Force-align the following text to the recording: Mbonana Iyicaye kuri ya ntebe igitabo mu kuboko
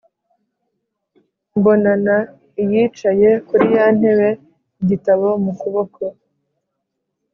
Mbonana 1.57 2.15
Iyicaye 2.61 3.29
kuri 3.47 3.65
ya 3.75 3.85
ntebe 3.97 4.29
igitabo 4.81 5.27
mu 5.43 5.51
kuboko 5.59 6.01